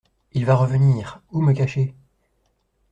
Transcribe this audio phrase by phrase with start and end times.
[0.31, 1.21] Il va revenir…
[1.29, 1.93] où me cacher?